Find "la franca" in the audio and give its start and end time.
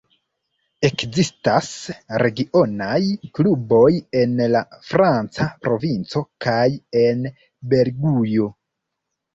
4.57-5.51